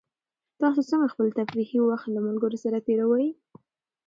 تاسو 0.61 0.81
څنګه 0.89 1.07
خپل 1.13 1.27
تفریحي 1.39 1.79
وخت 1.87 2.07
له 2.11 2.19
ملګرو 2.27 2.57
سره 2.63 2.77
تېروئ؟ 2.87 3.27